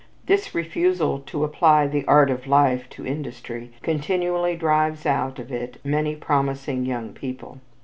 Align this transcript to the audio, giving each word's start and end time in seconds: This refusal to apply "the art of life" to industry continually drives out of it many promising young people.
This 0.25 0.55
refusal 0.55 1.19
to 1.27 1.43
apply 1.43 1.85
"the 1.85 2.03
art 2.05 2.31
of 2.31 2.47
life" 2.47 2.89
to 2.89 3.05
industry 3.05 3.69
continually 3.83 4.55
drives 4.55 5.05
out 5.05 5.37
of 5.37 5.51
it 5.51 5.77
many 5.85 6.15
promising 6.15 6.87
young 6.87 7.09
people. 7.13 7.59